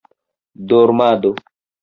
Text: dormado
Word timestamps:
dormado 0.67 1.35